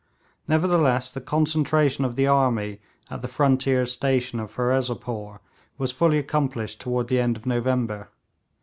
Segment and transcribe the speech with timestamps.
[0.47, 2.79] Nevertheless, the concentration of the army
[3.11, 5.41] at the frontier station of Ferozepore
[5.77, 8.09] was fully accomplished toward the end of November.